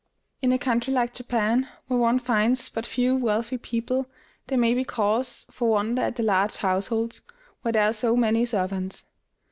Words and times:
In 0.41 0.51
a 0.51 0.57
country 0.57 0.91
like 0.91 1.13
Japan, 1.13 1.69
where 1.85 1.99
one 1.99 2.17
finds 2.17 2.69
but 2.69 2.87
few 2.87 3.15
wealthy 3.15 3.59
people, 3.59 4.07
there 4.47 4.57
may 4.57 4.73
be 4.73 4.83
cause 4.83 5.45
for 5.51 5.69
wonder 5.69 6.01
at 6.01 6.15
the 6.15 6.23
large 6.23 6.55
households, 6.55 7.21
where 7.61 7.73
there 7.73 7.83
are 7.87 7.93
so 7.93 8.17
many 8.17 8.43
servants. 8.45 9.05